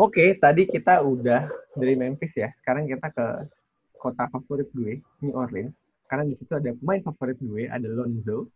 [0.00, 1.44] Oke, tadi kita udah
[1.76, 2.48] dari Memphis ya.
[2.64, 3.26] Sekarang kita ke
[4.00, 5.76] kota favorit gue, New Orleans.
[6.08, 8.48] Karena di situ ada pemain favorit gue, ada Lonzo.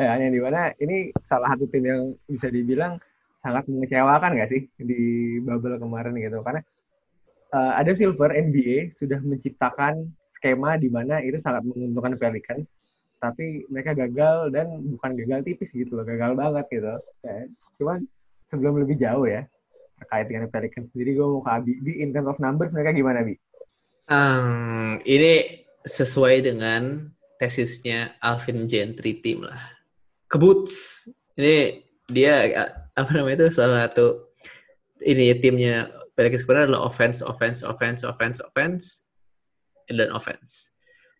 [0.00, 2.96] ya, yang di mana ini salah satu tim yang bisa dibilang
[3.44, 6.40] sangat mengecewakan nggak sih di bubble kemarin gitu.
[6.40, 6.64] Karena
[7.52, 10.08] uh, ada Silver NBA sudah menciptakan
[10.40, 12.64] skema di mana itu sangat menguntungkan Pelicans
[13.18, 16.94] tapi mereka gagal dan bukan gagal tipis gitu loh, gagal banget gitu.
[17.82, 18.06] Cuman
[18.50, 19.46] sebelum lebih jauh ya,
[19.98, 21.72] terkait dengan Pelicans sendiri, gue mau ke Abi.
[21.82, 23.34] Di in terms of numbers mereka gimana, Bi?
[24.08, 29.60] Um, ini sesuai dengan tesisnya Alvin Gentry tim lah.
[30.30, 31.06] Kebuts.
[31.38, 32.50] Ini dia
[32.96, 34.32] apa namanya itu salah satu
[35.04, 35.86] ini timnya
[36.18, 39.06] Pelicans sebenarnya adalah offense, offense, offense, offense, offense,
[39.86, 40.74] dan offense.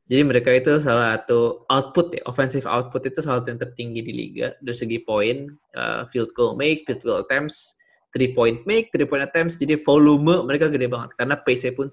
[0.09, 4.13] Jadi mereka itu salah satu output ya, offensive output itu salah satu yang tertinggi di
[4.17, 7.77] liga dari segi poin, uh, field goal make, field goal attempts,
[8.09, 9.61] three point make, three point attempts.
[9.61, 11.93] Jadi volume mereka gede banget karena pace pun.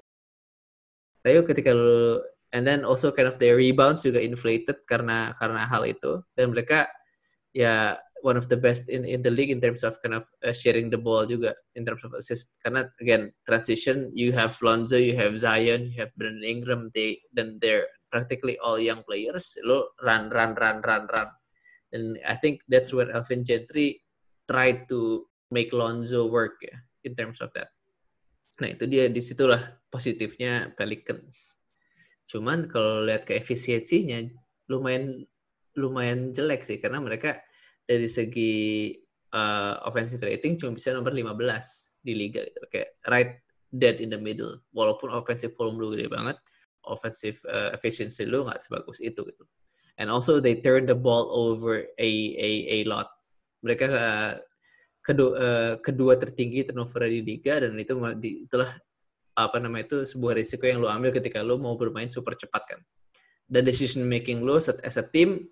[1.20, 2.23] Tapi ketika lu
[2.56, 6.88] and then also kind of their rebounds juga inflated karena karena hal itu dan mereka
[7.52, 10.56] ya one of the best in in the league in terms of kind of uh,
[10.56, 15.20] sharing the ball juga in terms of assist karena again transition you have Lonzo you
[15.20, 20.30] have Zion you have Brandon Ingram they then they're practically all young players lo run
[20.30, 21.30] run run run run.
[21.94, 24.03] And I think that's when Alvin Gentry
[24.50, 26.75] tried to make Lonzo work ya
[27.06, 27.72] in terms of that.
[28.59, 31.59] Nah itu dia di situlah positifnya Pelicans.
[32.25, 34.25] Cuman kalau lihat ke efisiensinya
[34.72, 35.23] lumayan
[35.78, 37.38] lumayan jelek sih karena mereka
[37.86, 38.92] dari segi
[39.36, 42.66] uh, offensive rating cuma bisa nomor 15 di liga gitu.
[42.72, 43.31] Kayak right
[43.69, 44.64] dead in the middle.
[44.72, 46.40] Walaupun offensive volume lu gede banget
[46.88, 49.44] offensive uh, efficiency lu nggak sebagus itu gitu.
[49.95, 53.08] And also they turn the ball over a a a lot.
[53.64, 54.33] Mereka uh,
[55.00, 57.95] kedua uh, kedua tertinggi turnover di liga dan itu
[58.45, 58.72] itulah
[59.35, 62.81] apa namanya itu sebuah risiko yang lu ambil ketika lu mau bermain super cepat kan.
[63.45, 65.47] Dan decision making lu as a team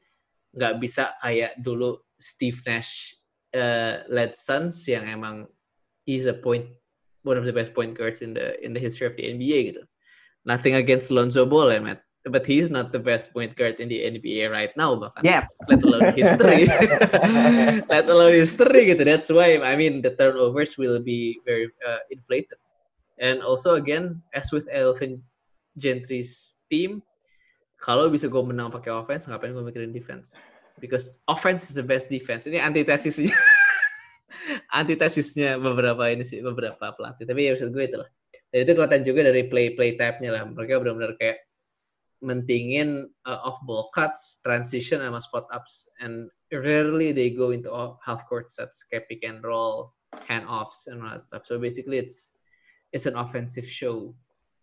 [0.53, 3.17] nggak bisa kayak dulu Steve Nash
[3.57, 5.49] uh, led Suns yang emang
[6.05, 6.67] he's a point
[7.23, 9.83] one of the best point guards in the in the history of the NBA gitu
[10.45, 12.01] nothing against Lonzo Ball ya, Matt.
[12.23, 15.27] But he's not the best point guard in the NBA right now, bahkan.
[15.27, 15.43] Yeah.
[15.67, 16.71] Let alone history.
[17.91, 19.03] Let alone history gitu.
[19.03, 22.55] That's why, I mean, the turnovers will be very uh, inflated.
[23.19, 25.19] And also again, as with Elvin
[25.75, 27.03] Gentry's team,
[27.75, 30.39] kalau bisa gue menang pakai offense, ngapain gue mikirin defense?
[30.79, 32.47] Because offense is the best defense.
[32.47, 33.35] Ini antitesisnya.
[34.79, 37.27] antitesisnya beberapa ini sih, beberapa pelatih.
[37.27, 38.07] Tapi ya maksud gue itu lah
[38.53, 41.41] dan itu kelihatan juga dari play play type-nya lah mereka benar-benar kayak
[42.23, 47.67] mentingin uh, off ball cuts, transition sama spot ups and rarely they go into
[48.05, 49.91] half court sets kayak pick and roll,
[50.29, 51.43] hand offs and all that stuff.
[51.43, 52.31] So basically it's
[52.95, 54.15] it's an offensive show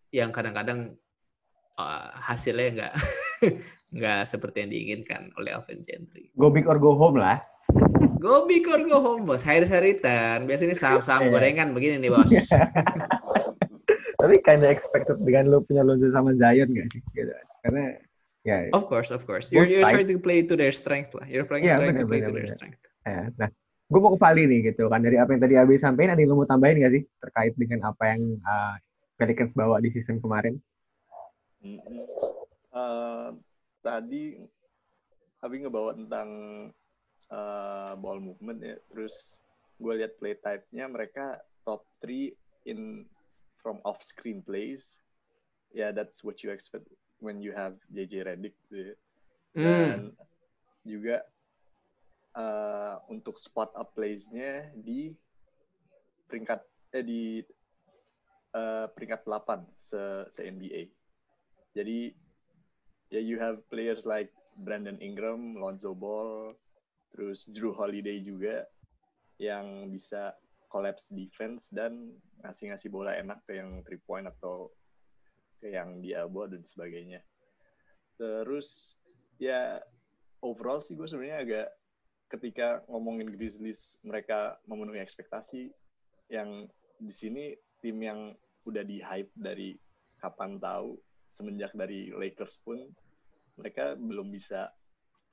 [0.09, 0.97] yang kadang-kadang
[1.77, 2.93] uh, hasilnya nggak
[3.99, 6.33] nggak seperti yang diinginkan oleh Alvin Gentry.
[6.39, 7.43] Go big or go home lah.
[8.17, 9.45] Go big or go home bos.
[9.45, 10.49] Hari haritan.
[10.49, 11.31] Biasanya saham-saham iya.
[11.33, 12.31] gorengan begini nih bos.
[14.21, 17.01] Tapi kinda expected dengan lo punya Lonzo sama Zion gak sih?
[17.17, 17.33] Gitu.
[17.65, 17.97] Karena
[18.45, 18.69] ya.
[18.69, 19.49] Of course, of course.
[19.49, 21.25] You're, you're trying to play to their strength lah.
[21.25, 22.45] You're trying, yeah, trying bener, to play bener, to bener.
[22.45, 22.81] their strength.
[23.01, 23.49] Ya, nah,
[23.89, 26.31] gue mau ke Vali nih gitu kan dari apa yang tadi Abi sampaikan ada yang
[26.31, 28.77] lo mau tambahin gak sih terkait dengan apa yang uh,
[29.17, 30.55] Pelicans bawa di season kemarin?
[32.71, 33.35] Uh,
[33.81, 34.37] tadi
[35.41, 36.29] Abi ngebawa tentang
[37.33, 39.41] uh, ball movement ya, terus
[39.81, 43.09] gue lihat play type-nya mereka top 3 in
[43.61, 44.99] from off-screen plays,
[45.73, 46.89] yeah, that's what you expect
[47.21, 48.57] when you have JJ Redick.
[48.67, 48.95] Gitu ya.
[49.55, 49.63] Mm.
[49.63, 49.99] Dan
[50.81, 51.17] juga
[52.35, 55.13] uh, untuk spot up plays-nya di
[56.25, 56.61] peringkat
[56.91, 57.23] eh di
[58.55, 60.01] uh, peringkat 8 se,
[60.31, 60.91] se NBA.
[61.71, 62.11] Jadi
[63.11, 66.55] ya yeah, you have players like Brandon Ingram, Lonzo Ball,
[67.11, 68.67] terus Drew Holiday juga
[69.39, 70.35] yang bisa
[70.71, 74.71] collapse defense dan ngasih-ngasih bola enak ke yang three point atau
[75.59, 77.19] ke yang di elbow dan sebagainya.
[78.15, 78.95] Terus
[79.35, 79.83] ya
[80.39, 81.67] overall sih gue sebenarnya agak
[82.31, 85.67] ketika ngomongin Grizzlies mereka memenuhi ekspektasi
[86.31, 87.51] yang di sini
[87.83, 88.31] tim yang
[88.63, 89.75] udah di hype dari
[90.23, 90.95] kapan tahu
[91.35, 92.87] semenjak dari Lakers pun
[93.59, 94.71] mereka belum bisa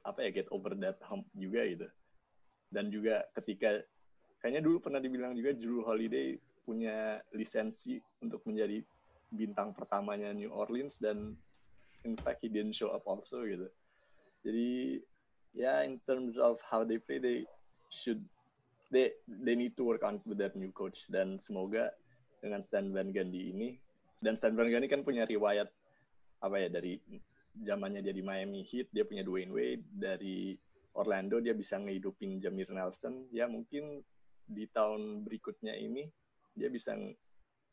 [0.03, 1.89] apa ya get over that hump juga gitu
[2.73, 3.85] dan juga ketika
[4.39, 8.85] kayaknya dulu pernah dibilang juga Drew Holiday punya lisensi untuk menjadi
[9.33, 11.37] bintang pertamanya New Orleans dan
[12.05, 13.69] in fact he didn't show up also gitu.
[14.45, 15.01] Jadi
[15.57, 17.39] yeah, in terms of how they play, they
[17.91, 18.23] should
[18.93, 21.93] they they need to work on with that new coach dan semoga
[22.41, 23.69] dengan Stan Van Gundy ini
[24.23, 25.69] dan Stan Van Gundy kan punya riwayat
[26.39, 26.97] apa ya dari
[27.59, 30.55] zamannya dia di Miami Heat dia punya Dwayne Wade dari
[30.95, 34.01] Orlando dia bisa ngehidupin Jamir Nelson ya mungkin
[34.49, 36.09] di tahun berikutnya ini
[36.57, 36.97] dia bisa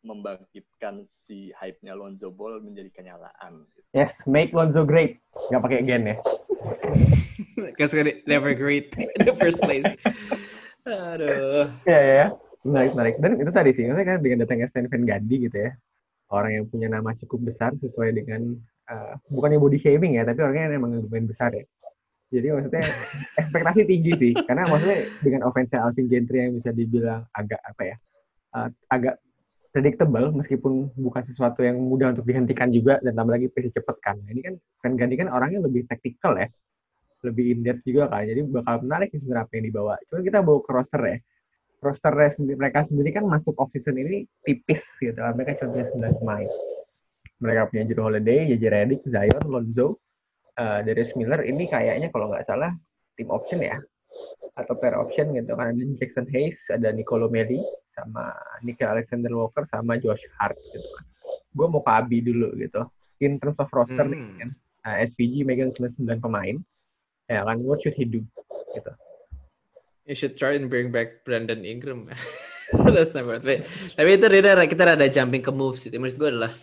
[0.05, 3.65] membangkitkan si hype-nya Lonzo Ball menjadi kenyalaan.
[3.97, 5.17] Yes, make Lonzo great.
[5.49, 6.17] Nggak pakai gen ya.
[7.57, 7.97] Because
[8.29, 9.87] never great in the first place.
[10.85, 11.73] Aduh.
[11.89, 12.27] Iya, ya, ya.
[12.61, 13.15] Menarik, menarik.
[13.17, 15.71] Dan itu tadi sih, maksudnya kan dengan datangnya Stan Van Gundy gitu ya,
[16.33, 18.57] orang yang punya nama cukup besar sesuai dengan,
[18.89, 21.65] uh, bukannya body shaming ya, tapi orangnya yang emang lumayan besar ya.
[22.35, 22.83] Jadi maksudnya
[23.39, 27.95] ekspektasi tinggi sih, karena maksudnya dengan offense Alvin Gentry yang bisa dibilang agak apa ya,
[28.59, 29.15] uh, agak
[29.75, 34.15] predictable meskipun bukan sesuatu yang mudah untuk dihentikan juga dan tambah lagi pasti cepet kan.
[34.23, 36.47] Nah, ini kan Van Gundy kan orangnya lebih tactical ya,
[37.27, 38.23] lebih in depth juga kan.
[38.23, 39.93] Jadi bakal menarik sih sebenarnya yang dibawa.
[40.07, 41.17] Cuma kita bawa ke roster ya.
[41.83, 45.19] Roster mereka sendiri kan masuk off season ini tipis gitu.
[45.19, 46.49] Mereka cuma punya 9 pemain.
[47.35, 49.99] Mereka punya Drew Holiday, JJ Redick, Zion, Lonzo,
[50.59, 51.43] uh, Darius Miller.
[51.43, 52.71] Ini kayaknya kalau nggak salah
[53.15, 53.79] tim option ya
[54.55, 57.59] atau pair option gitu kan ada Jackson Hayes, ada Nicolo Melli,
[57.91, 58.31] sama
[58.63, 61.05] Nikhil Alexander Walker sama Josh Hart gitu kan.
[61.51, 62.87] Gue mau ke Abi dulu gitu.
[63.19, 64.11] In terms of roster hmm.
[64.11, 64.49] nih kan,
[64.85, 66.55] uh, SPG megang 9 pemain
[67.25, 68.21] ya kan what should he do
[68.77, 68.91] gitu
[70.05, 72.05] you should try and bring back Brandon Ingram
[72.73, 73.61] That's never tapi,
[73.93, 76.53] tapi itu rada kita ada jumping ke moves itu menurut gue adalah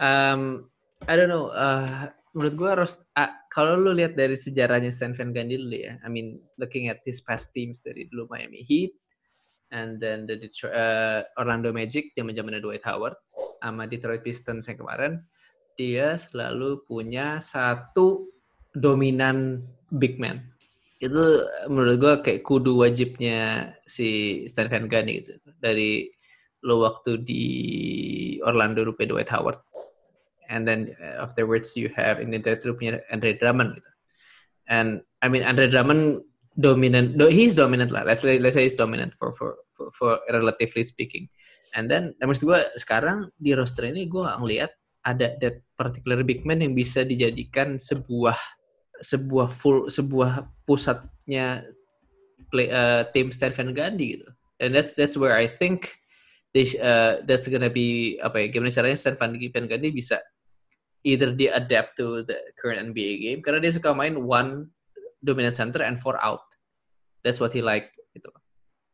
[0.00, 0.68] um,
[1.04, 5.32] I don't know uh, menurut gue harus uh, kalau lu lihat dari sejarahnya Stan Van
[5.32, 8.92] Gundy dulu ya I mean looking at his past teams dari dulu Miami Heat
[9.72, 13.16] and then the Detroit, uh, Orlando Magic zaman zamannya Dwight Howard
[13.64, 15.24] sama Detroit Pistons yang kemarin
[15.80, 18.32] dia selalu punya satu
[18.72, 20.40] dominan big man.
[20.96, 26.08] Itu menurut gue kayak kudu wajibnya si Stan Van Gundy gitu dari
[26.64, 27.44] lo waktu di
[28.44, 29.60] Orlando rupa Dwight Howard
[30.48, 32.40] and then uh, afterwards you have in the
[32.74, 33.90] punya Andre Drummond gitu.
[34.66, 36.22] And I mean Andre Drummond
[36.56, 38.02] dominant he's dominant lah.
[38.02, 41.28] Let's let's say he's dominant for for for, for relatively speaking.
[41.76, 44.72] And then maksud gue sekarang di roster ini gue ngeliat
[45.06, 48.34] ada that particular big man yang bisa dijadikan sebuah
[48.98, 51.62] sebuah full sebuah pusatnya
[52.48, 54.28] play uh, tim Van Gundy gitu.
[54.56, 55.94] And that's that's where I think
[56.56, 60.16] they uh, that's gonna be apa ya gimana caranya Stan Van Gundy bisa
[61.06, 64.74] either dia adapt to the current NBA game karena dia suka main one
[65.22, 66.42] dominant center and four out.
[67.22, 68.34] That's what he like gitu.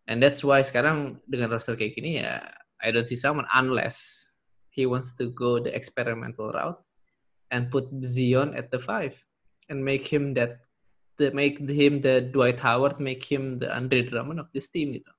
[0.04, 2.44] And that's why sekarang dengan roster kayak gini ya
[2.84, 4.28] I don't see someone unless
[4.68, 6.80] he wants to go the experimental route
[7.48, 9.16] and put Zion at the five
[9.72, 10.68] and make him that
[11.16, 15.12] the make him the Dwight Howard, make him the Andre Drummond of this team gitu.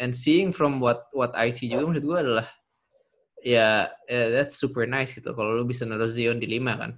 [0.00, 2.48] And seeing from what what I see juga maksud gue adalah
[3.44, 5.34] ya yeah, that's super nice gitu.
[5.34, 6.92] Kalau lu bisa naruh Zion di lima kan.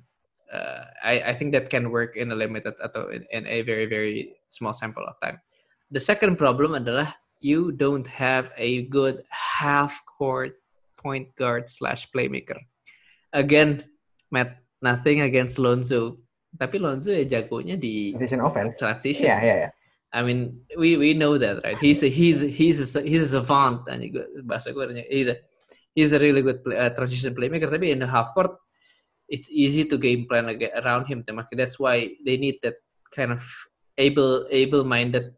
[0.50, 3.86] Uh, I I think that can work in a limited atau in, in a very
[3.86, 5.38] very small sample of time.
[5.94, 10.58] The second problem adalah you don't have a good half court
[10.98, 12.58] point guard slash playmaker.
[13.30, 13.86] Again,
[14.34, 16.18] Matt, nothing against Lonzo
[16.58, 18.74] tapi Lonzo ya jagonya di transition offense.
[18.80, 19.28] Transition.
[19.30, 19.70] Iya, iya, iya.
[20.10, 21.78] I mean, we we know that, right?
[21.78, 23.86] He's a he's a, he's a, he's a savant.
[24.42, 25.38] Bahasa gue he's a
[25.94, 27.70] he's a really good play, uh, transition playmaker.
[27.70, 28.54] Tapi in the half court,
[29.28, 30.50] it's easy to game plan
[30.82, 31.24] around him.
[31.26, 32.78] That's why they need that
[33.14, 33.42] kind of
[33.98, 35.34] able able minded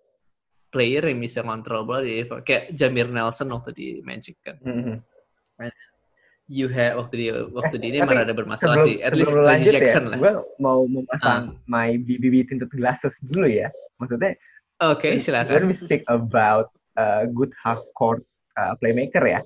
[0.72, 2.04] player yang bisa kontrol bola.
[2.44, 4.56] Kayak Jamir Nelson waktu di Magic kan.
[4.64, 4.96] Mm -hmm
[6.52, 8.96] you have waktu di waktu di ini Tapi, ada bermasalah sebelum, sih.
[9.00, 10.18] At least Reggie ya, Jackson ya, lah.
[10.20, 11.70] Gue mau memasang uh.
[11.70, 13.72] my BBB tinted glasses dulu ya.
[13.96, 14.36] Maksudnya.
[14.84, 15.54] Oke, okay, silakan.
[15.64, 18.26] When we speak about uh, good half court
[18.60, 19.40] uh, playmaker ya.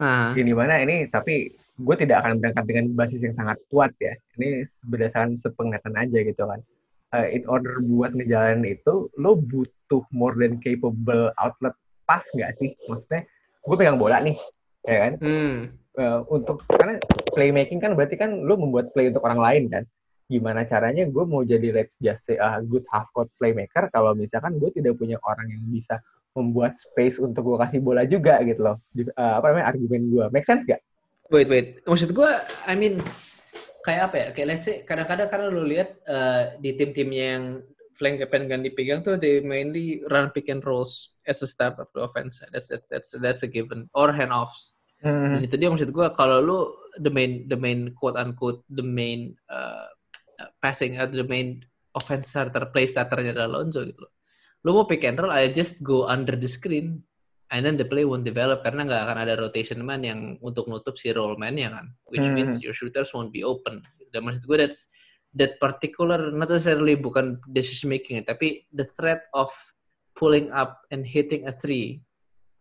[0.00, 0.32] Uh.
[0.32, 4.12] Ini mana ini tapi gue tidak akan berangkat dengan basis yang sangat kuat ya.
[4.36, 6.60] Ini berdasarkan sepengetahuan aja gitu kan.
[7.10, 11.74] Uh, in order buat ngejalanin itu, lo butuh more than capable outlet
[12.06, 12.70] pas nggak sih?
[12.86, 13.26] Maksudnya,
[13.66, 14.38] gue pegang bola nih,
[14.86, 15.12] ya kan?
[15.18, 15.56] Hmm.
[15.98, 17.02] Uh, untuk karena
[17.34, 19.84] playmaking kan berarti kan lu membuat play untuk orang lain kan.
[20.30, 24.62] Gimana caranya gue mau jadi let's just say a good half court playmaker kalau misalkan
[24.62, 25.98] gue tidak punya orang yang bisa
[26.36, 28.76] membuat space untuk gue kasih bola juga gitu loh.
[28.96, 30.24] Uh, apa namanya argumen gue.
[30.30, 30.80] Make sense gak?
[31.30, 31.82] Wait wait.
[31.86, 32.30] Maksud gue,
[32.66, 33.02] I mean
[33.86, 34.26] kayak apa ya?
[34.34, 37.42] Kayak let's say kadang-kadang karena lu lihat uh, di tim-tim yang
[37.98, 41.90] flank pen kan dipegang tuh they mainly run pick and rolls as a start of
[41.92, 42.40] the offense.
[42.48, 45.36] That's that's that's a given or handoffs Hmm.
[45.36, 46.58] Dan itu dia maksud gue kalau lu
[47.00, 49.88] the main the main quote unquote the main uh,
[50.60, 51.64] passing atau the main
[51.96, 54.12] offense starter play starternya adalah Lonzo gitu loh.
[54.64, 57.00] Lu mau pick and roll, I just go under the screen
[57.48, 61.00] and then the play won't develop karena nggak akan ada rotation man yang untuk nutup
[61.00, 61.86] si roll man-nya kan.
[62.12, 62.36] Which Hmm.
[62.36, 63.82] means your shooters won't be open.
[64.12, 64.86] Dan maksud gue that's
[65.34, 69.50] that particular not necessarily bukan decision making tapi the threat of
[70.18, 72.02] pulling up and hitting a three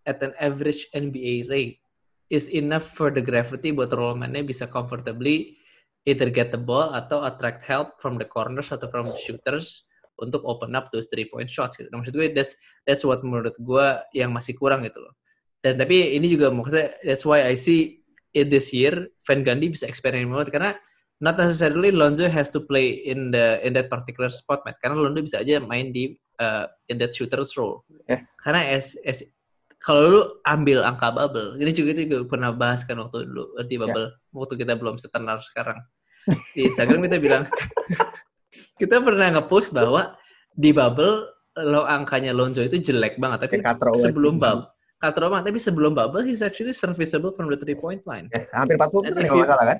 [0.06, 1.82] at an average NBA rate
[2.30, 5.58] is enough for the gravity buat rollman-nya bisa comfortably
[6.06, 9.89] either get the ball atau attract help from the corners atau from the shooters
[10.22, 11.88] untuk open up those three point shots gitu.
[11.90, 15.16] Nah, maksud gue that's that's what menurut gue yang masih kurang gitu loh.
[15.60, 18.00] Dan tapi ini juga maksudnya that's why I see
[18.32, 20.72] it this year Van Gundy bisa eksperimen banget karena
[21.20, 24.80] not necessarily Lonzo has to play in the in that particular spot, Matt.
[24.80, 27.84] Karena Lonzo bisa aja main di uh, in that shooter's role.
[28.08, 28.24] Yes.
[28.40, 29.24] Karena as, as
[29.80, 33.76] kalau lu ambil angka bubble, ini juga kita juga pernah bahas kan waktu dulu di
[33.80, 35.80] bubble, waktu kita belum setenar sekarang.
[36.52, 37.44] Di Instagram kita bilang,
[38.80, 40.16] kita pernah nge-post bahwa
[40.56, 41.28] di bubble
[41.60, 44.44] lo angkanya Lonzo itu jelek banget, tapi Katro sebelum West.
[44.48, 48.32] bubble, Katro banget, tapi sebelum bubble he's actually serviceable from the three point line.
[48.32, 49.80] Yes, hampir 40 And persen kalau salah kan?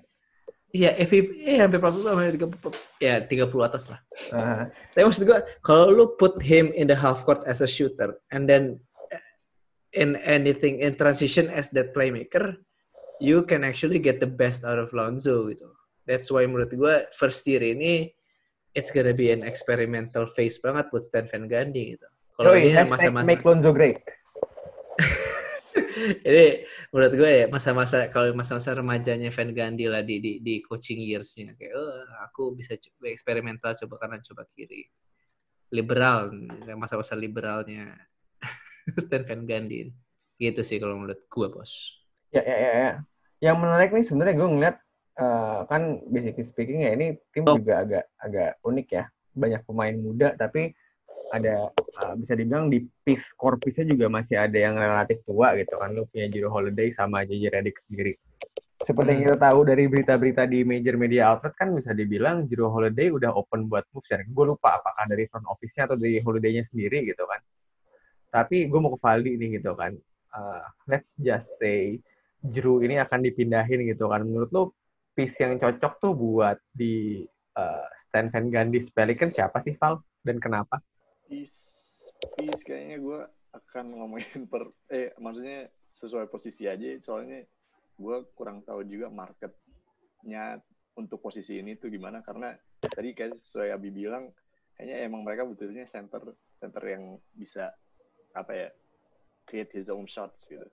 [0.70, 4.00] Iya, MVP eh hampir 40 hampir 30 ya 30 atas lah.
[4.30, 4.64] Ah,
[4.94, 8.46] Tapi maksud gue, kalau lu put him in the half court as a shooter, and
[8.46, 8.78] then
[9.98, 12.54] in anything in transition as that playmaker,
[13.18, 15.66] you can actually get the best out of Lonzo gitu.
[16.06, 18.14] That's why menurut gue first year ini
[18.74, 22.08] it's gonna be an experimental phase banget buat Stan Van Gundy gitu.
[22.40, 24.00] Kalau ini masa-masa make Lonzo great.
[26.28, 31.04] ini menurut gue ya masa-masa kalau masa-masa remajanya Van Gundy lah di di, di coaching
[31.04, 34.88] yearsnya kayak oh aku bisa coba eksperimental coba kanan coba kiri
[35.76, 36.32] liberal
[36.80, 37.96] masa-masa liberalnya
[39.04, 39.92] Stan Van Gundy
[40.40, 42.00] gitu sih kalau menurut gue bos
[42.30, 42.92] Ya, ya, ya, ya.
[43.50, 44.78] Yang menarik nih sebenarnya gue ngeliat
[45.20, 49.04] eh, kan basically speaking ya ini tim juga agak agak unik ya.
[49.36, 50.72] Banyak pemain muda tapi
[51.30, 55.76] ada eh, bisa dibilang di piece core piece-nya juga masih ada yang relatif tua gitu
[55.78, 55.94] kan.
[55.94, 58.16] Lu punya Jiro Holiday sama JJ Redick sendiri.
[58.80, 63.12] Seperti yang kita tahu dari berita-berita di major media outlet kan bisa dibilang Jiro Holiday
[63.12, 67.04] udah open buat moves dan gue lupa apakah dari front office-nya atau dari Holiday-nya sendiri
[67.12, 67.44] gitu kan.
[68.32, 69.92] Tapi gue mau ke Valdi nih gitu kan.
[70.32, 72.00] Eh, let's just say
[72.40, 74.24] Drew ini akan dipindahin gitu kan.
[74.24, 74.64] Menurut lo
[75.14, 77.26] piece yang cocok tuh buat di
[77.58, 80.82] uh, Stan Van Gundy Pelicans siapa sih Val dan kenapa?
[81.30, 87.42] Peace, peace kayaknya gue akan ngomongin per, eh maksudnya sesuai posisi aja, soalnya
[87.98, 90.62] gue kurang tahu juga marketnya
[90.94, 94.30] untuk posisi ini tuh gimana, karena tadi kayak sesuai Abi bilang,
[94.78, 97.74] kayaknya emang mereka butuhnya center, center yang bisa
[98.38, 98.70] apa ya,
[99.50, 100.66] create his own shots gitu.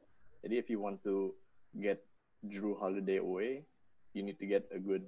[0.45, 1.33] Jadi if you want to
[1.81, 2.05] get
[2.45, 3.65] Drew Holiday away,
[4.17, 5.05] you need to get a good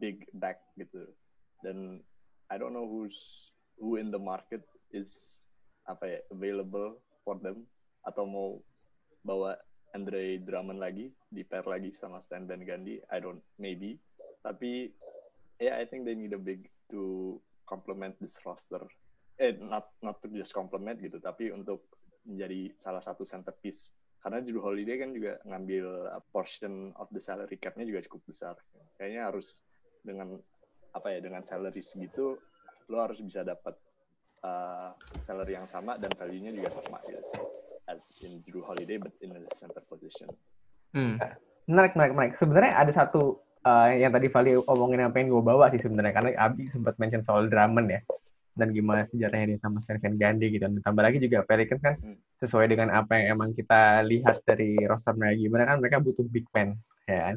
[0.00, 1.04] big back gitu.
[1.60, 2.00] Dan
[2.48, 5.44] I don't know who's who in the market is
[5.84, 6.96] apa ya available
[7.28, 7.68] for them.
[8.08, 8.48] Atau mau
[9.20, 9.60] bawa
[9.92, 14.00] Andre Drummond lagi di pair lagi sama Stan Van Gundy I don't maybe.
[14.40, 14.88] Tapi
[15.60, 17.36] yeah I think they need a big to
[17.68, 18.80] complement this roster.
[19.36, 21.84] Eh not not to just complement gitu tapi untuk
[22.24, 27.54] menjadi salah satu centerpiece karena Drew Holiday kan juga ngambil a portion of the salary
[27.56, 28.54] cap-nya juga cukup besar
[28.98, 29.62] kayaknya harus
[30.02, 30.38] dengan
[30.94, 32.38] apa ya dengan salary segitu
[32.88, 33.76] lo harus bisa dapat
[34.42, 37.20] uh, salary yang sama dan value-nya juga sama gitu.
[37.88, 40.28] As in Drew Holiday but in a center position.
[40.92, 41.20] hmm.
[41.68, 42.34] Menarik, menarik, menarik.
[42.40, 46.30] Sebenarnya ada satu uh, yang tadi Vali omongin yang pengen gue bawa sih sebenarnya karena
[46.40, 48.00] Abi sempat mention soal Drummond ya
[48.58, 50.66] dan gimana sejarahnya dia sama Stan Van Gundy gitu.
[50.66, 52.18] Dan tambah lagi juga Pelicans kan Hmm.
[52.42, 56.44] sesuai dengan apa yang emang kita lihat dari roster mereka gimana kan mereka butuh big
[56.50, 56.74] man
[57.06, 57.36] ya kan.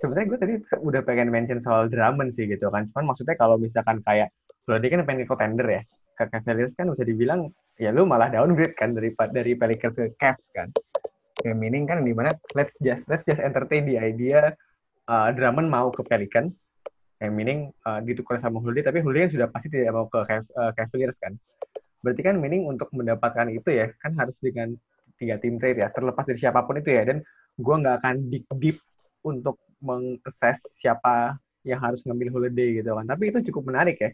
[0.00, 2.90] Sebenarnya gue tadi udah pengen mention soal Drummond sih gitu kan.
[2.90, 4.32] Cuman maksudnya kalau misalkan kayak
[4.66, 5.82] kalau dia kan pengen ke contender ya.
[6.18, 10.42] Ke Cavaliers kan bisa dibilang ya lu malah downgrade kan dari dari Pelicans ke Cavs
[10.56, 10.68] kan.
[11.46, 14.52] Ya meaning kan di mana let's just let's just entertain the idea
[15.06, 16.58] uh, Drummond mau ke Pelicans.
[17.30, 21.18] Meaning uh, ditukar sama Holiday tapi Holiday kan sudah pasti tidak mau ke uh, Cavaliers
[21.22, 21.36] kan.
[22.02, 24.74] Berarti kan meaning untuk mendapatkan itu ya kan harus dengan
[25.22, 27.22] tiga tim trade ya terlepas dari siapa pun itu ya dan
[27.54, 28.76] gua nggak akan deep deep
[29.22, 34.10] untuk mengassess siapa yang harus ngambil holiday gitu kan tapi itu cukup menarik ya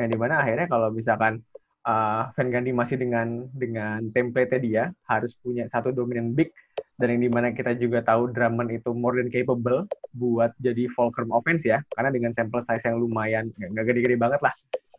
[0.00, 1.44] yang di mana akhirnya kalau misalkan
[1.86, 6.50] uh, Van Gundy masih dengan dengan template dia harus punya satu dominan big
[6.98, 11.30] dan yang di mana kita juga tahu Drummond itu more than capable buat jadi fulcrum
[11.30, 14.52] offense ya karena dengan sampel size yang lumayan nggak gede-gede banget lah.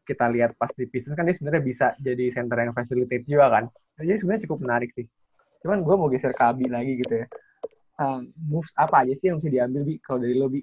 [0.07, 3.63] Kita lihat pas di Pistons kan dia sebenarnya bisa jadi center yang facilitate juga kan.
[3.99, 5.03] Jadi sebenarnya cukup menarik sih.
[5.65, 7.27] Cuman gue mau geser ke Abi lagi gitu ya.
[7.97, 9.95] Um, moves apa aja sih yang mesti diambil bi?
[9.99, 10.61] Kalau dari lo bi?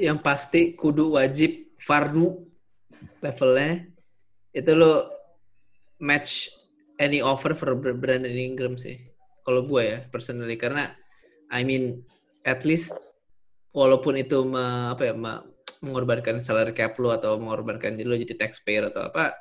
[0.00, 2.42] Yang pasti kudu wajib fardu
[3.22, 3.95] levelnya
[4.56, 5.12] itu lo
[6.00, 6.48] match
[6.96, 8.96] any offer for Brandon Ingram sih.
[9.44, 10.96] Kalau gue ya personally karena
[11.52, 12.00] I mean
[12.48, 12.96] at least
[13.76, 15.44] walaupun itu me, apa ya me,
[15.84, 19.36] mengorbankan salary cap lo atau mengorbankan diri lo jadi taxpayer atau apa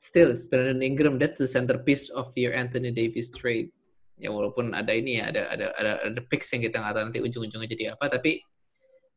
[0.00, 3.68] still Brandon Ingram that's the centerpiece of your Anthony Davis trade.
[4.18, 7.20] Ya walaupun ada ini ya ada ada ada ada picks yang kita nggak tahu nanti
[7.22, 8.42] ujung-ujungnya jadi apa tapi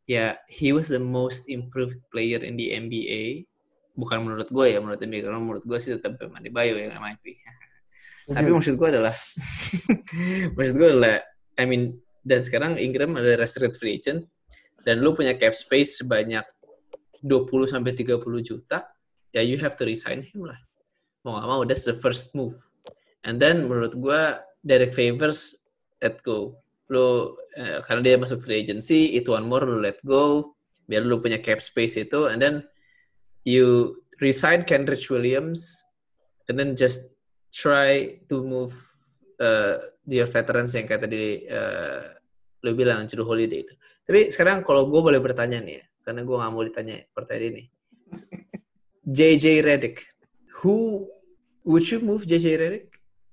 [0.06, 3.50] ya he was the most improved player in the NBA
[4.02, 7.38] bukan menurut gue ya menurut NBA karena menurut gue sih tetap Mandi Bayo yang MIP
[8.34, 9.14] tapi maksud gue adalah
[10.58, 11.22] maksud gue adalah
[11.62, 14.30] I mean dan sekarang Ingram ada restricted free agent
[14.86, 16.46] dan lu punya cap space sebanyak
[17.22, 18.86] 20 sampai 30 juta
[19.34, 20.58] ya you have to resign him lah.
[21.22, 22.54] Mau gak mau that's the first move.
[23.22, 24.22] And then menurut gue
[24.66, 25.58] Derek Favors
[26.02, 26.58] let go.
[26.90, 30.54] Lu eh, karena dia masuk free agency itu one more lu let go
[30.90, 32.66] biar lu punya cap space itu and then
[33.44, 35.84] you resign Kendrick Williams
[36.48, 37.02] and then just
[37.52, 38.74] try to move
[39.42, 42.16] uh, your veterans yang kayak tadi uh,
[42.62, 43.74] lu bilang Drew Holiday itu.
[44.06, 47.64] Tapi sekarang kalau gue boleh bertanya nih ya, karena gue nggak mau ditanya pertanyaan ini.
[49.18, 50.06] JJ Redick,
[50.62, 51.10] who
[51.66, 52.86] would you move JJ Redick?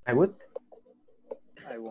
[0.09, 0.33] I would.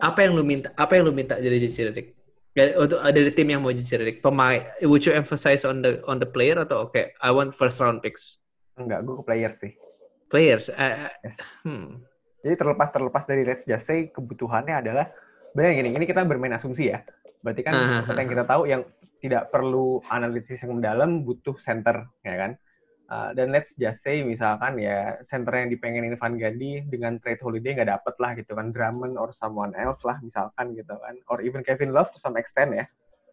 [0.02, 0.74] Apa yang lu minta?
[0.74, 2.17] Apa yang lu minta dari JJ Redick?
[2.56, 6.26] Untuk dari tim yang mau JJ Redick, pemain, would you emphasize on the on the
[6.26, 8.40] player atau oke, okay, I want first round picks?
[8.74, 9.72] Enggak, gue ke player sih.
[10.28, 10.66] Players.
[10.72, 11.08] Uh,
[11.62, 12.02] hmm.
[12.42, 15.06] Jadi terlepas terlepas dari let's just say kebutuhannya adalah
[15.54, 17.02] benar gini, ini kita bermain asumsi ya.
[17.42, 18.16] Berarti kan uh, -huh.
[18.18, 18.82] yang kita tahu yang
[19.18, 22.50] tidak perlu analisis yang mendalam butuh center, ya kan?
[23.08, 27.72] Uh, dan let's just say misalkan ya center yang dipengenin Van Gundy dengan trade holiday
[27.72, 31.64] nggak dapet lah gitu kan Drummond or someone else lah misalkan gitu kan or even
[31.64, 32.84] Kevin Love to some extent ya.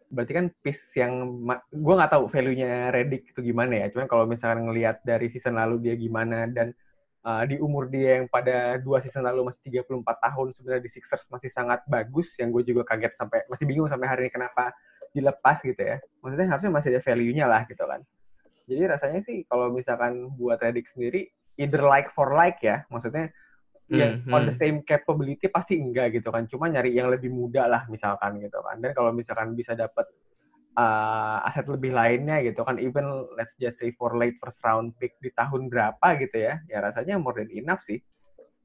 [0.07, 1.27] Berarti kan piece yang
[1.75, 5.91] gue nggak tahu value-nya Redick itu gimana ya cuman kalau misalkan ngelihat dari season lalu
[5.91, 6.71] dia gimana dan
[7.27, 11.27] uh, di umur dia yang pada dua season lalu masih 34 tahun sebenarnya di Sixers
[11.27, 14.71] masih sangat bagus yang gue juga kaget sampai masih bingung sampai hari ini kenapa
[15.11, 15.99] dilepas gitu ya.
[16.23, 17.99] Maksudnya harusnya masih ada value-nya lah gitu kan
[18.65, 23.31] jadi rasanya sih kalau misalkan buat Redick sendiri either like for like ya, maksudnya
[23.85, 24.33] yang hmm.
[24.33, 26.49] on the same capability pasti enggak gitu kan.
[26.49, 28.81] Cuma nyari yang lebih muda lah misalkan gitu kan.
[28.81, 30.09] Dan kalau misalkan bisa dapat
[30.75, 33.05] uh, aset lebih lainnya gitu kan, even
[33.37, 37.21] let's just say for late first round pick di tahun berapa gitu ya, ya rasanya
[37.21, 38.01] more than enough sih.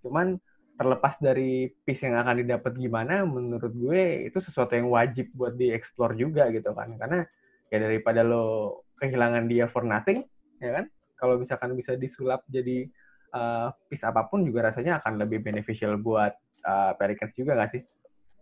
[0.00, 0.40] Cuman
[0.80, 6.16] terlepas dari piece yang akan didapat gimana, menurut gue itu sesuatu yang wajib buat dieksplor
[6.16, 6.96] juga gitu kan.
[6.96, 7.20] Karena
[7.68, 10.28] ya daripada lo kehilangan dia for nothing,
[10.60, 10.84] ya kan?
[11.16, 12.84] Kalau misalkan bisa disulap jadi
[13.32, 16.36] uh, piece apa pun juga rasanya akan lebih beneficial buat
[16.68, 17.82] uh, Pelicans juga nggak sih?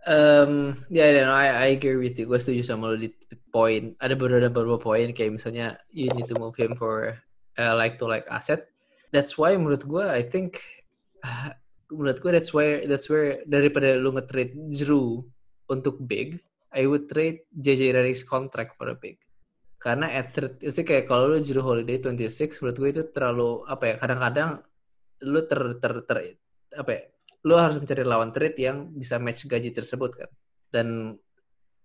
[0.06, 2.30] Um, ya, yeah, no, I, I agree with you.
[2.30, 3.10] Gue setuju sama lo di
[3.50, 3.98] poin.
[3.98, 7.18] Ada beberapa beberapa poin kayak misalnya you need to move him for
[7.58, 8.70] uh, like to like asset.
[9.10, 10.62] That's why menurut gue, I think
[11.26, 11.52] uh,
[11.90, 15.26] menurut gue that's where that's where daripada lu nge-trade Drew
[15.66, 16.38] untuk big,
[16.72, 19.18] I would trade JJ Redick's contract for a big
[19.78, 23.84] karena at third, itu kayak kalau lu Juru Holiday 26 menurut gue itu terlalu apa
[23.86, 24.50] ya kadang-kadang
[25.22, 26.16] lu ter, ter, ter
[26.74, 27.02] apa ya
[27.46, 30.30] lu harus mencari lawan trade yang bisa match gaji tersebut kan.
[30.66, 31.14] Dan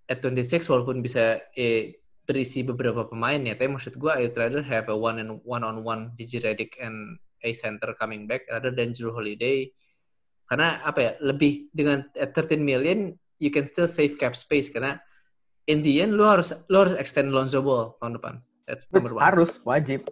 [0.10, 4.90] at 26 walaupun bisa eh, berisi beberapa pemain ya tapi maksud gue I'd rather have
[4.90, 8.90] a one and one on one DJ Redick and a center coming back rather than
[8.90, 9.70] Juru Holiday.
[10.50, 14.74] Karena apa ya lebih dengan at 13 million you can still save cap space.
[14.74, 14.98] Karena
[15.68, 18.34] in the end lu harus lu harus extend Lonzo Ball tahun depan.
[18.68, 19.24] That's number one.
[19.24, 20.08] Harus, wajib.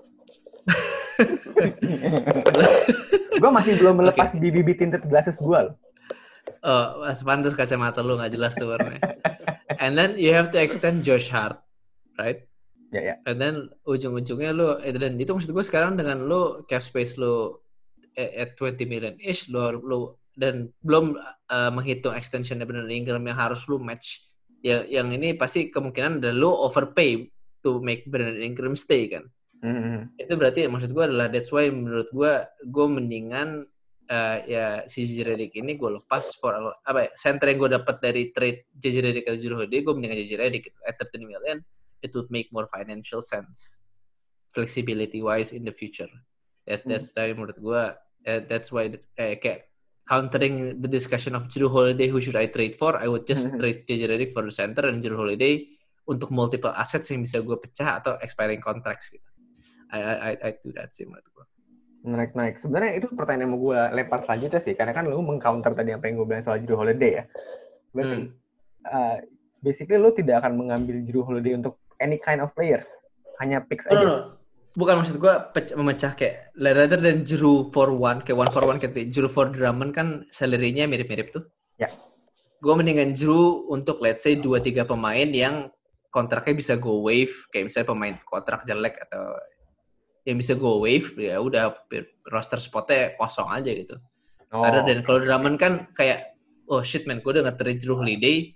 [3.42, 4.40] gue masih belum melepas okay.
[4.40, 5.76] BBB tinted glasses gue loh.
[6.62, 9.02] Oh, pantas kacamata lu nggak jelas tuh warnanya.
[9.82, 11.58] And then you have to extend Josh Hart,
[12.22, 12.46] right?
[12.92, 13.08] Ya, yeah, ya.
[13.08, 13.18] Yeah.
[13.26, 13.56] And then
[13.88, 17.58] ujung-ujungnya lu, eh, dan itu maksud gue sekarang dengan lu cap space lu
[18.14, 21.16] at 20 million ish, lu, lu dan belum
[21.50, 24.31] uh, menghitung extension benar Ingram yang harus lu match
[24.62, 27.26] yang yang ini pasti kemungkinan ada lo overpay
[27.62, 29.26] to make Brandon Ingram stay kan.
[29.62, 30.18] Mm-hmm.
[30.18, 32.34] Itu berarti maksud gue adalah that's why menurut gue
[32.66, 33.66] gue mendingan
[34.10, 37.96] uh, ya si JJ Redick ini gue lepas for apa ya center yang gue dapat
[38.02, 41.58] dari trade JJ Redick atau Jrue Holiday gue mendingan JJ Redick at 13 million
[42.02, 43.82] it would make more financial sense
[44.52, 46.12] flexibility wise in the future.
[46.68, 47.16] That, that's mm.
[47.18, 47.84] tapi menurut gue
[48.28, 49.71] uh, that's why uh, kayak
[50.08, 52.98] countering the discussion of Drew Holiday, who should I trade for?
[52.98, 53.60] I would just mm-hmm.
[53.60, 55.68] trade JJ Redick for the center and Drew Holiday
[56.08, 59.30] untuk multiple assets yang bisa gue pecah atau expiring contracts gitu.
[59.92, 61.46] I I I do that sih menurut gue.
[62.02, 62.58] Naik naik.
[62.66, 66.02] Sebenarnya itu pertanyaan yang mau gue lempar selanjutnya sih, karena kan lu mengcounter tadi yang
[66.02, 67.24] pengen gue bilang soal Drew Holiday ya.
[67.94, 68.28] Berarti hmm.
[68.90, 69.18] uh,
[69.62, 72.88] basically lu tidak akan mengambil Drew Holiday untuk any kind of players,
[73.38, 74.02] hanya picks aja.
[74.02, 74.41] No, no.
[74.72, 75.34] Bukan maksud gue
[75.76, 79.92] memecah kayak rather than Drew for one kayak one for one kayak Drew for Drummond
[79.92, 81.44] kan salary-nya mirip-mirip tuh.
[81.76, 81.92] Ya.
[82.64, 85.68] Gue mendingan Drew untuk let's say dua tiga pemain yang
[86.12, 89.36] kontraknya bisa go wave kayak misalnya pemain kontrak jelek atau
[90.28, 91.76] yang bisa go wave ya udah
[92.32, 93.96] roster spotnya kosong aja gitu.
[94.52, 94.64] Oh.
[94.64, 96.32] Ada dan kalau Drummond kan kayak
[96.72, 98.56] oh shit man gue udah nge Drew Holiday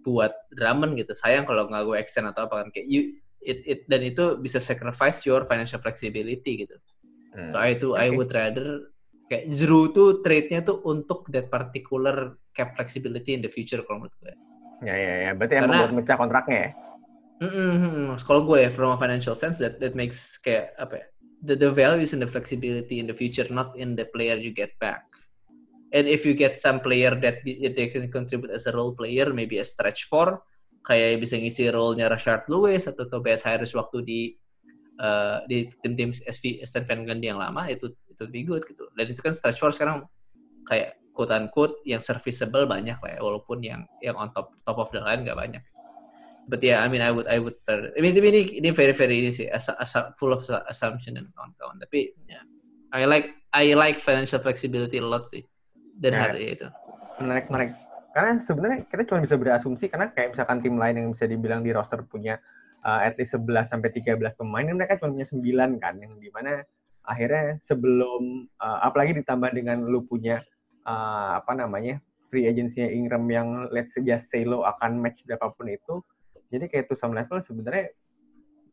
[0.00, 1.12] buat Drummond gitu.
[1.12, 4.60] Sayang kalau nggak gue extend atau apa kan kayak you it, it dan itu bisa
[4.60, 6.76] sacrifice your financial flexibility gitu.
[7.32, 7.48] Hmm.
[7.48, 8.06] So itu okay.
[8.06, 8.92] I would rather
[9.30, 14.16] kayak Drew tuh trade-nya tuh untuk that particular cap flexibility in the future kalau menurut
[14.20, 14.34] gue.
[14.80, 16.70] Ya ya ya, berarti Karena, emang buat mecah kontraknya ya.
[17.40, 21.06] Mm -mm, kalau gue ya from a financial sense that that makes kayak apa ya?
[21.40, 24.52] The, the value is in the flexibility in the future, not in the player you
[24.52, 25.08] get back.
[25.88, 29.56] And if you get some player that they can contribute as a role player, maybe
[29.56, 30.44] a stretch four,
[30.80, 34.20] kayak bisa ngisi role-nya Rashard Lewis atau Tobias Harris waktu di
[35.00, 38.88] uh, di tim-tim SV Stan Van Gundy yang lama itu itu lebih good gitu.
[38.96, 40.04] Dan itu kan stretch four sekarang
[40.64, 44.88] kayak quote unquote yang serviceable banyak lah ya, walaupun yang yang on top top of
[44.92, 45.64] the line nggak banyak.
[46.50, 49.30] But yeah, I mean I would I would I mean ini ini very very ini
[49.30, 51.78] sih asa, asa, full of assumption dan kawan-kawan.
[51.78, 52.42] Tapi yeah,
[52.90, 55.44] I like I like financial flexibility a lot sih.
[56.00, 56.22] Dan yeah.
[56.24, 56.66] hari itu.
[57.20, 57.76] Menarik menarik
[58.10, 61.70] karena sebenarnya kita cuma bisa berasumsi karena kayak misalkan tim lain yang bisa dibilang di
[61.70, 62.42] roster punya
[62.82, 66.66] uh, at least 11 sampai 13 pemain mereka cuma punya 9 kan yang di mana
[67.06, 70.42] akhirnya sebelum uh, apalagi ditambah dengan lu punya
[70.84, 76.02] uh, apa namanya free agency Ingram yang let's just say lo akan match berapapun itu
[76.50, 77.94] jadi kayak to some level sebenarnya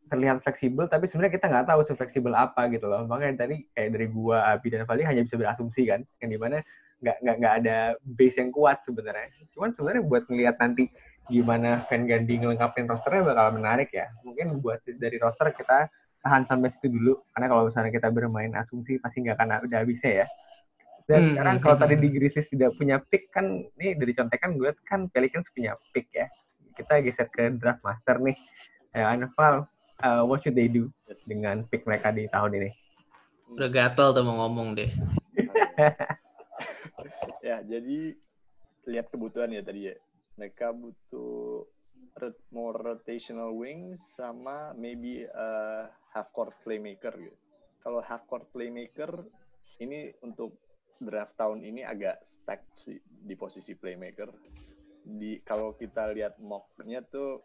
[0.08, 3.04] terlihat fleksibel tapi sebenarnya kita nggak tahu sefleksibel apa gitu loh.
[3.06, 6.64] Makanya tadi kayak dari gua Abi dan Fali hanya bisa berasumsi kan yang di mana
[6.98, 9.30] nggak nggak nggak ada base yang kuat sebenarnya.
[9.54, 10.90] Cuman sebenarnya buat ngelihat nanti
[11.28, 14.10] gimana fan Gandhi ngelengkapin rosternya bakal menarik ya.
[14.26, 15.92] Mungkin buat dari roster kita
[16.26, 17.22] tahan sampai situ dulu.
[17.36, 20.28] Karena kalau misalnya kita bermain asumsi pasti nggak akan udah habisnya ya.
[21.08, 23.46] Dan hmm, sekarang hmm, kalau hmm, tadi di Grizzlies tidak punya pick kan
[23.80, 26.28] ini dari contekan gue kan Pelicans punya pick ya.
[26.76, 28.36] Kita geser ke draft master nih.
[28.92, 29.70] Ya Anval
[30.02, 31.30] uh, what should they do yes.
[31.30, 32.70] dengan pick mereka di tahun ini?
[33.54, 34.92] Udah gatel tuh mau ngomong deh
[37.48, 38.16] ya jadi
[38.88, 39.96] lihat kebutuhan ya tadi ya.
[40.38, 41.66] Mereka butuh
[42.50, 47.38] more rotational wings sama maybe uh, half court playmaker gitu.
[47.82, 49.26] Kalau half court playmaker
[49.78, 50.58] ini untuk
[50.98, 54.34] draft tahun ini agak stack sih di posisi playmaker.
[55.06, 57.42] Di kalau kita lihat mocknya tuh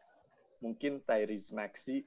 [0.65, 2.07] mungkin Tyrese Maxey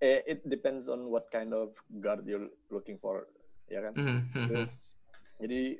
[0.00, 3.28] eh, it depends on what kind of guard you're looking for
[3.70, 3.94] ya kan?
[3.94, 4.46] Mm -hmm.
[4.50, 4.98] terus
[5.38, 5.78] jadi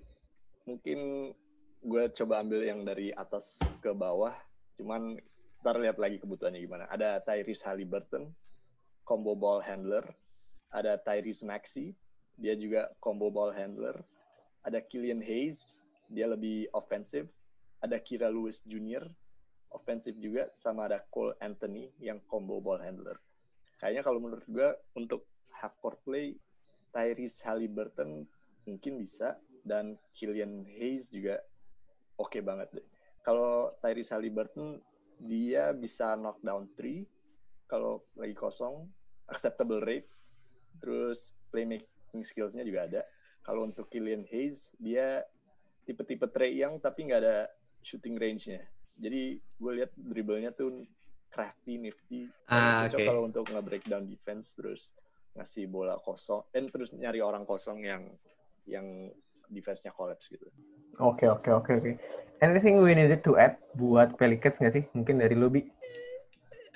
[0.71, 1.33] mungkin
[1.83, 4.35] gue coba ambil yang dari atas ke bawah.
[4.79, 5.19] Cuman
[5.61, 6.85] ntar lihat lagi kebutuhannya gimana.
[6.87, 8.31] Ada Tyrese Halliburton
[9.03, 10.07] combo ball handler.
[10.71, 11.99] Ada Tyrese Maxey
[12.39, 13.99] dia juga combo ball handler.
[14.63, 17.27] Ada Killian Hayes dia lebih offensive.
[17.83, 19.09] Ada Kira Lewis Jr.
[19.75, 20.47] offensive juga.
[20.55, 23.19] Sama ada Cole Anthony yang combo ball handler.
[23.81, 25.25] Kayaknya kalau menurut gue untuk
[25.57, 26.37] half court play
[26.93, 28.29] Tyrese Halliburton
[28.69, 31.41] mungkin bisa dan Killian Hayes juga
[32.17, 32.87] oke okay banget deh.
[33.21, 34.81] Kalau Tyrese Halliburton
[35.21, 37.05] dia bisa knockdown three
[37.71, 38.91] kalau lagi kosong,
[39.31, 40.11] acceptable rate,
[40.83, 43.03] terus playmaking skillsnya juga ada.
[43.47, 45.23] Kalau untuk Killian Hayes dia
[45.87, 47.47] tipe-tipe Trey Young tapi nggak ada
[47.87, 48.67] shooting range-nya.
[49.01, 50.85] Jadi gue lihat dribblenya tuh
[51.31, 52.27] crafty, nifty.
[52.51, 53.07] Ah, cocok okay.
[53.07, 54.91] kalau untuk nge-breakdown defense terus
[55.39, 58.03] ngasih bola kosong dan terus nyari orang kosong yang
[58.67, 59.15] yang
[59.51, 60.47] defense-nya collapse gitu.
[61.03, 61.83] Oke, okay, oke, okay, oke, okay, oke.
[61.83, 61.95] Okay.
[62.41, 64.85] Anything we needed to add buat Pelicans nggak sih?
[64.97, 65.69] Mungkin dari lobby.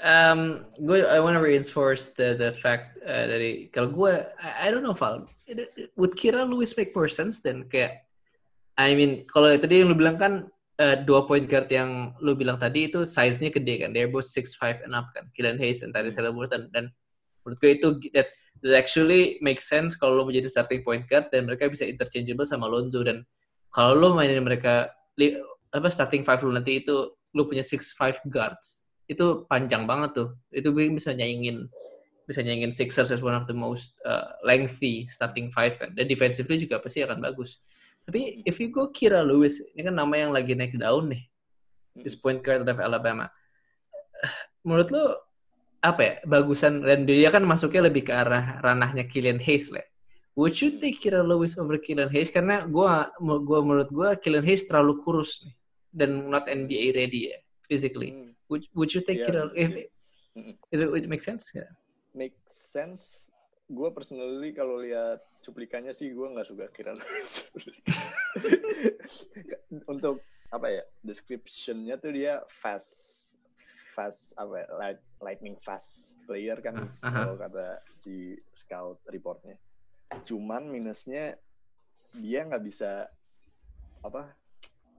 [0.05, 4.75] Um, gue I want to reinforce the the fact uh, dari kalau gue I, I
[4.75, 5.25] don't know Val,
[5.97, 8.05] would Kira Lewis make more sense dan kayak
[8.77, 10.51] I mean kalau tadi yang lu bilang kan
[10.83, 14.59] uh, dua point guard yang lu bilang tadi itu size-nya gede kan, they're both six
[14.59, 16.91] five and up kan, Killian Hayes dan Tyrese Halliburton dan
[17.47, 18.29] menurut gue itu that
[18.62, 22.71] that actually make sense kalau lo menjadi starting point guard dan mereka bisa interchangeable sama
[22.71, 23.03] Lonzo.
[23.03, 23.27] Dan
[23.73, 25.35] kalau lo mainin mereka li,
[25.75, 30.29] apa starting five lo nanti itu lo punya six five guards itu panjang banget tuh.
[30.49, 31.69] Itu bisa nyaingin
[32.25, 35.93] bisa nyaingin Sixers as one of the most uh, lengthy starting five kan.
[35.93, 37.61] Dan defensively juga pasti akan bagus.
[38.05, 41.25] Tapi if you go Kira Lewis ini kan nama yang lagi naik daun nih
[42.01, 43.29] this point guard of Alabama.
[44.67, 45.05] Menurut lo
[45.85, 49.85] apa ya bagusan dan dia kan masuknya lebih ke arah ranahnya Killian Hayes lah.
[50.35, 54.64] Would you take Kira Lewis over Killian Hayes karena gua gua menurut gua Killian Hayes
[54.64, 55.55] terlalu kurus nih
[55.92, 58.16] dan not NBA ready ya physically.
[58.16, 58.33] Hmm.
[58.49, 59.88] Would would you take yeah, Kira if it,
[60.73, 61.53] it, it make sense?
[61.53, 61.68] Yeah.
[62.16, 63.29] Make sense
[63.64, 67.49] gue personally kalau lihat cuplikannya sih gue nggak suka Kira Lewis.
[69.92, 70.20] Untuk
[70.53, 73.24] apa ya descriptionnya tuh dia fast
[73.95, 77.15] fast apa ya, light, lightning fast player kan Ah, aha.
[77.23, 79.55] kalau kata si scout reportnya.
[80.23, 81.39] Cuman minusnya
[82.13, 83.07] dia nggak bisa
[84.01, 84.35] apa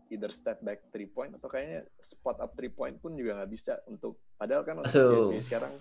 [0.08, 3.80] either step back three point atau kayaknya spot up three point pun juga nggak bisa
[3.86, 5.74] untuk padahal kan So- NBA sekarang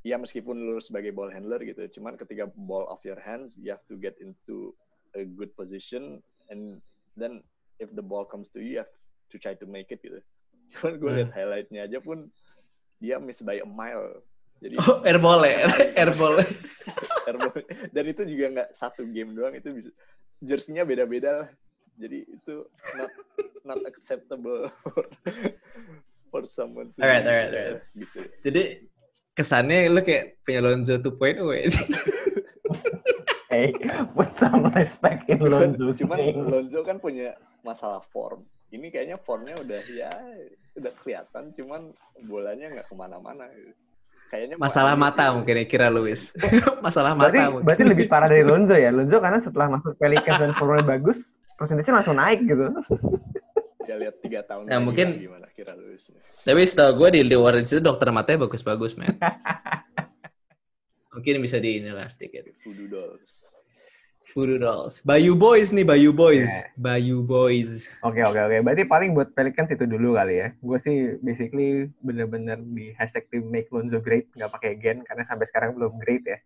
[0.00, 3.82] ya meskipun lu sebagai ball handler gitu cuman ketika ball off your hands you have
[3.84, 4.76] to get into
[5.12, 6.78] a good position and
[7.16, 7.40] then
[7.76, 8.92] if the ball comes to you you have
[9.28, 10.20] to try to make it gitu
[10.74, 11.18] cuman gue Hmm.
[11.18, 12.28] lihat highlightnya aja pun
[12.98, 14.20] dia miss by a mile
[14.58, 16.40] jadi Oh, airball ya, airball.
[17.24, 17.56] Airball.
[17.90, 19.90] dan itu juga nggak satu game doang itu bisa
[20.38, 21.48] jersey-nya beda-beda lah
[21.94, 22.54] jadi itu
[22.94, 23.12] not
[23.62, 25.04] not acceptable for,
[26.28, 27.80] for someone to Alright, alright, alright.
[27.94, 28.62] gitu Jadi
[29.32, 31.10] kesannya lu kayak punya Lonzo 2.0
[31.54, 31.64] ya.
[33.46, 33.70] Hey,
[34.10, 36.18] put some respect in Lonzo's cuman.
[36.44, 40.10] Lonzo kan punya masalah form ini kayaknya formnya udah ya
[40.74, 41.80] udah kelihatan cuman
[42.24, 43.46] bolanya nggak ke mana-mana
[44.26, 45.34] kayaknya Masalah mata gitu.
[45.38, 46.34] mungkin ya kira Luis.
[46.86, 47.64] Masalah Berarti, mata mungkin.
[47.64, 48.90] berarti lebih parah dari Lonzo ya.
[48.90, 51.18] Lonzo karena setelah masuk Pelicans dan formnya bagus,
[51.54, 52.66] persentasenya langsung naik gitu.
[53.88, 55.94] ya lihat tiga tahun Ya, mungkin- gimana kira lu
[56.42, 59.14] Tapi setahu gue di The Warriors itu dokter matanya bagus-bagus, men.
[61.14, 62.42] Mungkin bisa di ini lah sedikit.
[62.66, 63.53] voodoo dolls
[64.34, 64.98] Voodoo Dolls.
[65.06, 66.50] Bayu Boys nih, Bayu Boys.
[66.50, 66.74] Yeah.
[66.74, 67.86] Bayu Boys.
[68.02, 68.56] Oke oke oke.
[68.66, 70.48] Berarti paling buat Pelicans itu dulu kali ya.
[70.58, 75.46] Gue sih basically bener-bener di hashtag tim make Lonzo great, nggak pakai gen karena sampai
[75.46, 76.38] sekarang belum great ya.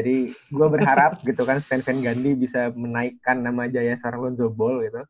[0.00, 4.88] Jadi gue berharap gitu kan Stan Van Gundy bisa menaikkan nama jaya seorang Lonzo Ball
[4.88, 5.04] gitu.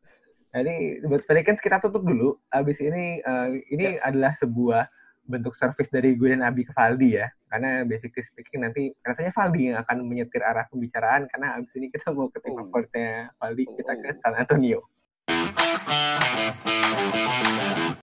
[0.51, 2.35] Jadi buat Pelicans kita tutup dulu.
[2.51, 4.83] Abis ini eh, ini adalah sebuah
[5.23, 9.75] bentuk service dari gue dan Abi ke Valdi ya karena basically speaking nanti rasanya Valdi
[9.75, 12.63] yang akan menyetir arah pembicaraan karena abis ini kita mau ke tim oh.
[12.63, 14.17] favoritnya Valdi kita ke oh.
[14.23, 14.79] San Antonio.